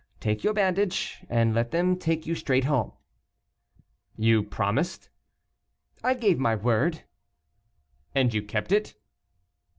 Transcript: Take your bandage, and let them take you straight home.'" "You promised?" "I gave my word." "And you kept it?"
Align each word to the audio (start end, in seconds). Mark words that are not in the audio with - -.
Take 0.19 0.43
your 0.43 0.55
bandage, 0.55 1.23
and 1.29 1.53
let 1.53 1.69
them 1.69 1.95
take 1.95 2.25
you 2.25 2.33
straight 2.33 2.63
home.'" 2.63 2.93
"You 4.17 4.41
promised?" 4.41 5.09
"I 6.03 6.15
gave 6.15 6.39
my 6.39 6.55
word." 6.55 7.03
"And 8.15 8.33
you 8.33 8.41
kept 8.41 8.71
it?" 8.71 8.95